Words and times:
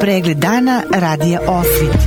Pregled 0.00 0.36
dana 0.38 0.82
radija 0.94 1.40
Osvit. 1.40 1.98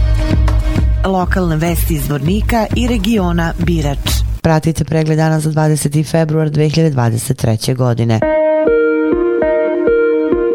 Lokalne 1.05 1.55
vesti 1.55 1.93
iz 1.93 2.09
Vornika 2.09 2.65
i 2.75 2.87
regiona 2.87 3.53
Birač. 3.57 3.97
Pratite 4.41 4.83
pregled 4.83 5.17
dana 5.17 5.39
za 5.39 5.49
20. 5.49 6.11
februar 6.11 6.49
2023. 6.49 7.75
godine. 7.75 8.19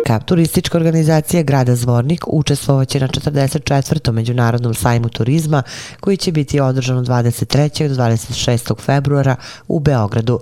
Kap 0.06 0.24
turistička 0.24 0.78
organizacija 0.78 1.42
Grada 1.42 1.74
Zvornik 1.74 2.24
učestvovaće 2.28 3.00
na 3.00 3.08
44. 3.08 4.12
Međunarodnom 4.12 4.74
sajmu 4.74 5.08
turizma 5.08 5.62
koji 6.00 6.16
će 6.16 6.32
biti 6.32 6.60
održan 6.60 6.98
od 6.98 7.06
23. 7.06 7.88
do 7.88 7.94
26. 7.94 8.80
februara 8.80 9.36
u 9.68 9.80
Beogradu 9.80 10.40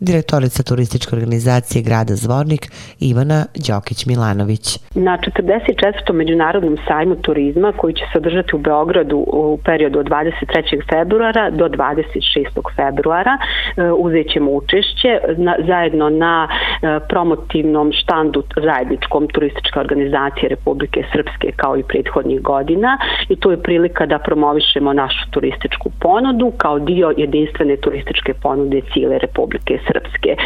direktorica 0.00 0.62
turističke 0.62 1.16
organizacije 1.16 1.82
grada 1.82 2.14
Zvornik 2.14 2.70
Ivana 3.00 3.44
Đokić-Milanović. 3.54 4.78
Na 4.94 5.18
44. 5.18 6.12
Međunarodnom 6.12 6.76
sajmu 6.88 7.16
turizma 7.16 7.72
koji 7.72 7.94
će 7.94 8.04
se 8.12 8.18
održati 8.18 8.56
u 8.56 8.58
Beogradu 8.58 9.16
u 9.16 9.58
periodu 9.64 9.98
od 9.98 10.06
23. 10.06 10.82
februara 10.90 11.50
do 11.50 11.68
26. 11.68 12.46
februara 12.76 13.38
e, 13.76 13.90
uzet 13.92 14.26
ćemo 14.32 14.50
učešće 14.50 15.20
na, 15.36 15.54
zajedno 15.66 16.10
na 16.10 16.48
e, 16.48 17.00
promotivnom 17.08 17.92
štandu 17.92 18.42
zajedničkom 18.56 19.28
turističke 19.28 19.80
organizacije 19.80 20.48
Republike 20.48 21.04
Srpske 21.12 21.52
kao 21.56 21.76
i 21.76 21.82
prethodnih 21.82 22.42
godina 22.42 22.98
i 23.28 23.36
to 23.36 23.50
je 23.50 23.62
prilika 23.62 24.06
da 24.06 24.18
promovišemo 24.18 24.92
našu 24.92 25.30
turističku 25.30 25.90
ponudu 26.00 26.52
kao 26.56 26.78
dio 26.78 27.14
jedinstvene 27.16 27.76
turističke 27.76 28.34
ponude 28.42 28.80
cijele 28.92 29.18
Republike 29.18 29.78
Srpske. 29.86 30.30
E, 30.30 30.36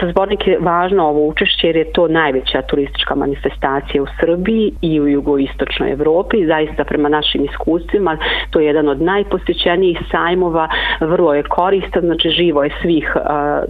za 0.00 0.10
zbornik 0.10 0.46
je 0.46 0.58
važno 0.60 1.04
ovo 1.04 1.26
učešće 1.26 1.66
jer 1.66 1.76
je 1.76 1.92
to 1.92 2.08
najveća 2.08 2.62
turistička 2.62 3.14
manifestacija 3.14 4.02
u 4.02 4.06
Srbiji 4.20 4.72
i 4.82 5.00
u 5.00 5.08
jugoistočnoj 5.08 5.92
Evropi. 5.92 6.46
Zaista 6.46 6.84
prema 6.84 7.08
našim 7.08 7.44
iskustvima 7.44 8.18
to 8.50 8.60
je 8.60 8.66
jedan 8.66 8.88
od 8.88 9.02
najposjećenijih 9.02 9.98
sajmova, 10.10 10.68
vrlo 11.00 11.34
je 11.34 11.42
koristan, 11.42 12.02
znači 12.02 12.28
živo 12.30 12.64
je 12.64 12.70
svih 12.82 13.16
e, 13.16 13.20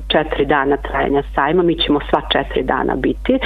četiri 0.09 0.45
dana 0.45 0.77
trajanja 0.77 1.23
sajma, 1.35 1.63
mi 1.63 1.75
ćemo 1.75 2.01
sva 2.11 2.21
četiri 2.33 2.63
dana 2.63 2.95
biti 2.97 3.33
e, 3.33 3.39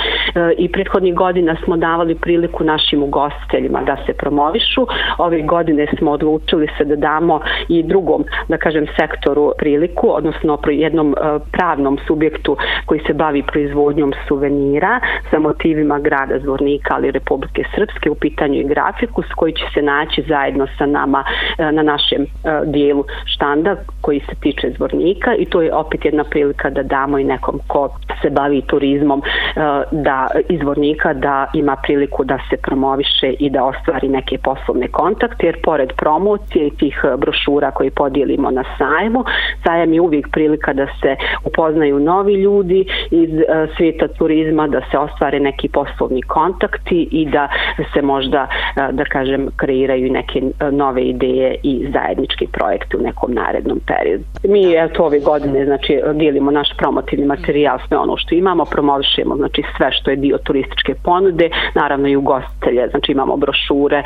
i 0.59 0.73
prethodnih 0.73 1.15
godina 1.15 1.57
smo 1.65 1.77
davali 1.77 2.15
priliku 2.15 2.65
našim 2.65 3.03
ugostiteljima 3.03 3.83
da 3.83 3.97
se 4.07 4.13
promovišu. 4.13 4.87
Ove 5.19 5.43
godine 5.43 5.87
smo 5.99 6.11
odlučili 6.11 6.69
se 6.79 6.85
da 6.85 6.97
damo 6.97 7.41
i 7.69 7.83
drugom, 7.83 8.25
da 8.49 8.57
kažem, 8.57 8.87
sektoru 8.99 9.53
priliku, 9.59 10.09
odnosno 10.11 10.59
jednom 10.67 11.15
pravnom 11.39 11.99
subjektu 12.07 12.57
koji 12.87 13.01
se 13.07 13.13
bavi 13.13 13.43
proizvodnjom 13.43 14.13
suvenira 14.29 15.01
sa 15.31 15.39
motivima 15.39 15.99
grada 15.99 16.39
Zvornika 16.39 16.95
ali 16.95 17.11
Republike 17.11 17.63
Srpske. 17.75 18.11
U 18.11 18.15
pitanju 18.15 18.55
i 18.55 18.65
grafiku 18.65 19.23
s 19.23 19.35
koji 19.37 19.53
će 19.53 19.65
se 19.75 19.83
naći 19.83 20.25
zajedno 20.29 20.67
sa 20.79 20.87
nama 20.87 21.25
e, 21.59 21.73
na 21.73 21.83
našem 21.83 22.23
e, 22.23 22.27
dijelu 22.65 23.05
štanda 23.25 23.77
koji 24.01 24.21
se 24.21 24.35
tiče 24.41 24.71
Zvornika. 24.77 25.35
I 25.35 25.45
to 25.45 25.63
je 25.63 25.75
opet 25.75 26.05
jedna 26.05 26.25
prilika 26.25 26.71
da 26.71 26.83
damo 26.83 27.19
i 27.19 27.25
nekom 27.25 27.61
ko 27.67 27.91
se 28.23 28.31
bavi 28.31 28.63
turizmom 28.63 29.23
e, 29.23 29.61
da 29.91 30.29
izvornika 30.49 31.13
da 31.13 31.47
ima 31.55 31.77
priliku 31.83 32.25
da 32.25 32.39
se 32.51 32.57
promoviše 32.57 33.33
i 33.39 33.51
da 33.51 33.65
ostvari 33.65 34.09
neke 34.09 34.39
poslovne 34.39 34.89
kontakte. 34.89 35.47
Jer 35.47 35.57
pored 35.63 35.93
promocije 35.97 36.67
i 36.67 36.77
tih 36.77 37.05
brošura 37.19 37.71
koje 37.71 37.91
podijelimo 37.91 38.51
na 38.51 38.65
sajmu, 38.79 39.25
sajam 39.65 39.93
je 39.93 40.01
uvijek 40.01 40.31
prilika 40.33 40.73
da 40.73 40.87
se 40.87 41.17
upoznaju 41.45 41.99
novi 41.99 42.35
ljudi 42.35 42.85
iz 43.11 43.31
eh, 43.31 43.67
svijeta 43.77 44.09
turizma, 44.09 44.69
da 44.69 44.81
se 44.91 44.99
ostvare 44.99 45.41
neki 45.41 45.69
poslovni 45.69 46.23
kontakti 46.23 47.09
i 47.11 47.27
da 47.27 47.49
se 47.95 48.03
možda, 48.03 48.43
uh, 48.43 48.60
da 48.75 49.05
kažem, 49.05 49.49
kreiraju 49.57 50.13
neke 50.13 50.43
nove 50.73 51.03
ideje 51.03 51.57
i 51.63 51.87
zajednički 51.93 52.47
projekte 52.53 52.97
u 52.97 53.01
nekom 53.01 53.35
narednom 53.35 53.81
periodu. 53.87 54.25
Mi 54.45 54.75
eto 54.77 55.05
ove 55.05 55.21
godine 55.21 55.65
znači 55.65 56.01
dijelimo 56.15 56.51
naš 56.51 56.69
promotivni 56.79 57.27
materijal, 57.27 57.79
sve 57.89 57.99
ono 57.99 58.17
što 58.17 58.35
imamo, 58.35 58.65
promovišemo 58.65 59.37
znači 59.37 59.63
sve 59.77 59.93
što 59.93 60.11
je 60.11 60.17
dio 60.17 60.39
turističke 60.39 60.95
ponude, 61.05 61.51
naravno 61.75 62.09
i 62.09 62.17
ugostitelje, 62.17 62.89
znači 62.89 63.13
imamo 63.13 63.37
brošure, 63.37 64.03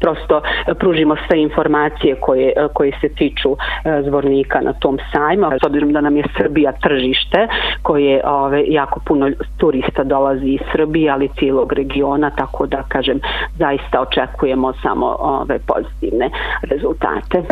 prosto 0.00 0.40
pružimo 0.78 1.16
sve 1.26 1.42
informacije 1.42 2.14
koje, 2.20 2.52
koje 2.74 2.92
se 3.00 3.08
tiču 3.08 3.56
zvornika 4.04 4.60
na 4.60 4.72
tom 4.72 4.98
sajmu, 5.12 5.46
s 5.62 5.66
obzirom 5.66 5.92
da 5.92 6.00
nam 6.00 6.16
je 6.16 6.24
Srbija 6.36 6.72
tržište 6.72 7.48
koje 7.82 8.20
ove 8.24 8.64
jako 8.66 9.00
puno 9.06 9.30
turista 9.56 10.04
dolazi 10.04 10.46
iz 10.46 10.60
Srbije 10.72 11.10
ali 11.10 11.28
cijelog 11.38 11.72
regiona 11.72 12.30
tako 12.30 12.66
da 12.66 12.82
kažem 12.88 13.20
zaista 13.58 14.00
očekujemo 14.00 14.72
samo 14.82 15.16
ove 15.18 15.58
pozitivne 15.66 16.30
rezultate. 16.62 17.42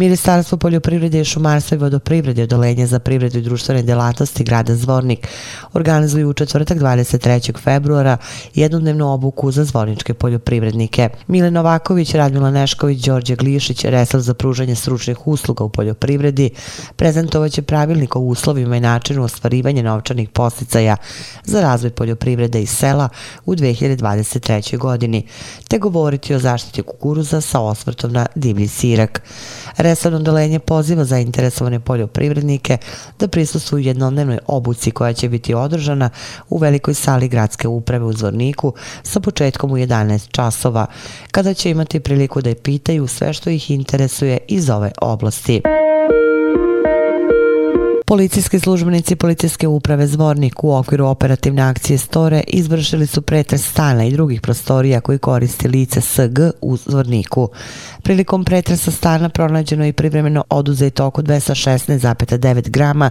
Ministarstvo 0.00 0.58
poljoprivrede 0.58 1.20
i 1.20 1.24
šumarstva 1.24 1.74
i 1.74 1.78
vodoprivrede 1.78 2.42
odolenje 2.42 2.86
za 2.86 2.98
privredu 2.98 3.38
i 3.38 3.42
društvene 3.42 3.82
delatnosti 3.82 4.44
grada 4.44 4.76
Zvornik 4.76 5.28
organizuju 5.72 6.28
u 6.28 6.32
četvrtak 6.32 6.78
23. 6.78 7.58
februara 7.58 8.16
jednodnevnu 8.54 9.12
obuku 9.12 9.50
za 9.50 9.64
zvorničke 9.64 10.14
poljoprivrednike. 10.14 11.08
Mile 11.26 11.50
Novaković, 11.50 12.14
Radmila 12.14 12.50
Nešković, 12.50 13.04
Đorđe 13.04 13.36
Glišić, 13.36 13.84
resor 13.84 14.20
za 14.20 14.34
pružanje 14.34 14.74
stručnih 14.74 15.26
usluga 15.26 15.64
u 15.64 15.68
poljoprivredi, 15.68 16.50
prezentovaće 16.96 17.62
pravilnik 17.62 18.16
o 18.16 18.20
uslovima 18.20 18.76
i 18.76 18.80
načinu 18.80 19.24
ostvarivanja 19.24 19.82
novčanih 19.82 20.28
posticaja 20.28 20.96
za 21.44 21.60
razvoj 21.60 21.90
poljoprivrede 21.90 22.62
i 22.62 22.66
sela 22.66 23.08
u 23.46 23.54
2023. 23.54 24.78
godini, 24.78 25.26
te 25.68 25.78
govoriti 25.78 26.34
o 26.34 26.38
zaštiti 26.38 26.82
kukuruza 26.82 27.40
sa 27.40 27.60
osvrtom 27.60 28.12
na 28.12 28.26
divlji 28.34 28.68
sirak. 28.68 29.22
Resorno 29.90 30.18
dolenje 30.18 30.58
poziva 30.58 31.04
zainteresovane 31.04 31.80
poljoprivrednike 31.80 32.76
da 33.18 33.28
prisustuju 33.28 33.84
jednodnevnoj 33.84 34.38
obuci 34.46 34.90
koja 34.90 35.12
će 35.12 35.28
biti 35.28 35.54
održana 35.54 36.10
u 36.48 36.58
velikoj 36.58 36.94
sali 36.94 37.28
gradske 37.28 37.68
uprave 37.68 38.04
u 38.04 38.12
Zvorniku 38.12 38.74
sa 39.02 39.20
početkom 39.20 39.72
u 39.72 39.76
11 39.76 40.30
časova, 40.30 40.86
kada 41.30 41.54
će 41.54 41.70
imati 41.70 42.00
priliku 42.00 42.40
da 42.40 42.48
je 42.48 42.54
pitaju 42.54 43.06
sve 43.06 43.32
što 43.32 43.50
ih 43.50 43.70
interesuje 43.70 44.38
iz 44.48 44.70
ove 44.70 44.92
oblasti. 45.00 45.62
Policijski 48.10 48.60
službenici 48.60 49.16
Policijske 49.16 49.68
uprave 49.68 50.06
Zvornik 50.06 50.64
u 50.64 50.74
okviru 50.74 51.06
operativne 51.06 51.62
akcije 51.62 51.98
Store 51.98 52.42
izvršili 52.46 53.06
su 53.06 53.22
pretres 53.22 53.70
stana 53.70 54.04
i 54.04 54.12
drugih 54.12 54.40
prostorija 54.40 55.00
koji 55.00 55.18
koristi 55.18 55.68
lice 55.68 56.00
SG 56.00 56.38
u 56.60 56.76
Zvorniku. 56.76 57.48
Prilikom 58.02 58.44
pretresa 58.44 58.90
stana 58.90 59.28
pronađeno 59.28 59.84
je 59.84 59.92
privremeno 59.92 60.44
oduzeto 60.50 61.06
oko 61.06 61.22
216,9 61.22 62.70
grama 62.70 63.10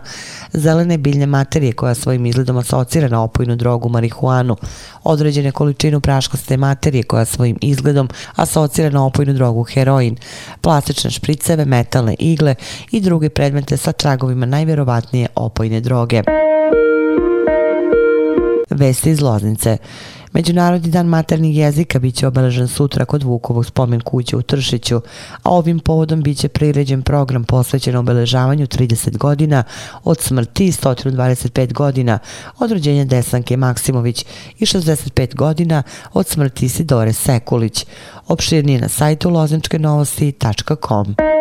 zelene 0.53 0.97
biljne 0.97 1.25
materije 1.25 1.73
koja 1.73 1.95
svojim 1.95 2.25
izgledom 2.25 2.57
asocira 2.57 3.07
na 3.07 3.23
opojnu 3.23 3.55
drogu 3.55 3.89
marihuanu, 3.89 4.55
određene 5.03 5.51
količinu 5.51 6.01
praškaste 6.01 6.57
materije 6.57 7.03
koja 7.03 7.25
svojim 7.25 7.57
izgledom 7.61 8.09
asocira 8.35 8.89
na 8.89 9.05
opojnu 9.05 9.33
drogu 9.33 9.63
heroin, 9.63 10.17
plastične 10.61 11.11
špriceve, 11.11 11.65
metalne 11.65 12.15
igle 12.19 12.55
i 12.91 13.01
druge 13.01 13.29
predmete 13.29 13.77
sa 13.77 13.91
tragovima 13.91 14.45
najvjerovatnije 14.45 14.88
opojne 15.35 15.81
droge. 15.81 16.21
Vesti 18.69 19.09
iz 19.09 19.21
Loznice. 19.21 19.77
Međunarodni 20.33 20.91
dan 20.91 21.05
maternih 21.05 21.57
jezika 21.57 21.99
biće 21.99 22.27
obeležen 22.27 22.67
sutra 22.67 23.05
kod 23.05 23.23
Vukovog 23.23 23.65
spomen 23.65 24.01
kuće 24.01 24.37
u 24.37 24.41
Tršiću, 24.41 25.01
a 25.43 25.49
ovim 25.49 25.79
povodom 25.79 26.21
biće 26.21 26.47
priređen 26.47 27.01
program 27.01 27.43
posvećen 27.43 27.95
obeležavanju 27.95 28.67
30 28.67 29.17
godina 29.17 29.63
od 30.03 30.19
smrti 30.19 30.65
i 30.65 30.71
125 30.71 31.73
godina 31.73 32.19
od 32.59 32.71
rođenja 32.71 33.05
Desanke 33.05 33.57
Maksimović 33.57 34.25
i 34.59 34.65
65 34.65 35.35
godina 35.35 35.83
od 36.13 36.27
smrti 36.27 36.69
Sidore 36.69 37.13
Sekulić. 37.13 37.85
Opširnije 38.27 38.81
na 38.81 38.87
sajtu 38.87 39.29
lozničkenovosti.com. 39.29 41.38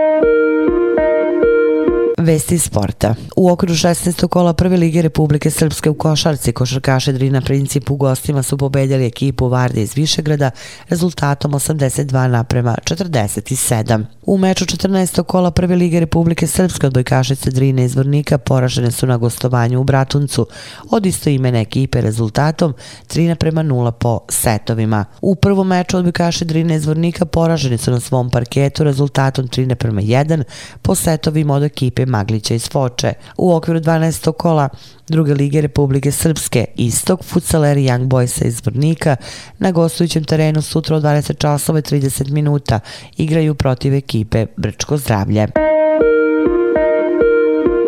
Vesti 2.29 2.59
sporta. 2.59 3.15
U 3.37 3.51
okru 3.51 3.75
16. 3.75 4.29
kola 4.29 4.53
Prve 4.53 4.77
lige 4.77 5.03
Republike 5.03 5.51
Srpske 5.51 5.91
u 5.91 5.95
Košarci, 5.95 6.53
košarkaše 6.53 7.13
Drina 7.13 7.41
Princip 7.41 7.91
u 7.91 7.97
gostima 7.97 8.43
su 8.43 8.57
pobedjali 8.57 9.07
ekipu 9.07 9.49
Varde 9.49 9.83
iz 9.83 9.95
Višegrada 9.95 10.51
rezultatom 10.89 11.53
82 11.53 12.29
naprema 12.29 12.77
47. 12.85 14.05
U 14.23 14.39
meču 14.39 14.65
14. 14.65 15.23
kola 15.23 15.51
Prve 15.51 15.77
lige 15.77 16.01
Republike 16.01 16.47
Srpske 16.47 16.87
odbojkašice 16.87 17.51
Drine 17.51 17.85
iz 17.85 17.97
Vornika 17.97 18.39
poražene 18.39 18.91
su 18.91 19.07
na 19.07 19.17
gostovanju 19.17 19.81
u 19.81 19.85
Bratuncu 19.85 20.47
od 20.91 21.07
isto 21.07 21.31
imene 21.31 21.61
ekipe 21.61 22.01
rezultatom 22.01 22.75
3 23.07 23.29
naprema 23.29 23.63
0 23.63 23.91
po 23.91 24.21
setovima. 24.29 25.05
U 25.21 25.35
prvom 25.35 25.67
meču 25.67 25.97
odbojkaše 25.97 26.45
Drine 26.45 26.77
iz 26.77 26.87
Vornika 26.87 27.25
poražene 27.25 27.79
su 27.79 27.91
na 27.91 28.01
svom 28.01 28.31
parketu 28.31 28.85
rezultatom 28.85 29.49
3 29.49 29.67
naprema 29.67 30.01
1 30.01 30.43
po 30.83 30.95
setovima 30.95 31.55
od 31.55 31.63
ekipe 31.63 32.07
Maglića 32.19 32.55
iz 32.55 32.69
Foče. 32.69 33.13
U 33.37 33.55
okviru 33.55 33.81
12. 33.81 34.33
kola 34.33 34.69
druge 35.09 35.35
lige 35.35 35.61
Republike 35.61 36.13
Srpske, 36.13 36.65
Istok, 36.77 37.25
futsaleri 37.25 37.83
Young 37.83 38.09
Boysa 38.09 38.47
iz 38.47 38.61
Brnika 38.61 39.17
na 39.59 39.71
gostujućem 39.71 40.25
terenu 40.25 40.63
sutra 40.63 40.97
od 40.97 41.03
20 41.03 41.39
časova 41.39 41.81
30 41.81 42.31
minuta 42.31 42.81
igraju 43.17 43.55
protiv 43.55 43.95
ekipe 43.95 44.47
Brčko 44.57 44.97
zdravlje. 44.97 45.47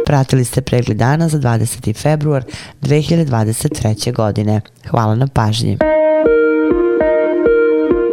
Pratili 0.06 0.44
ste 0.44 0.60
pregled 0.60 0.96
dana 0.96 1.28
za 1.28 1.38
20. 1.38 1.96
februar 1.96 2.44
2023. 2.82 4.14
godine. 4.14 4.60
Hvala 4.90 5.14
na 5.14 5.26
pažnji. 5.26 5.78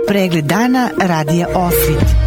Pregled 0.07 0.45
dana 0.45 0.89
radija 1.01 1.47
Osvit. 1.55 2.26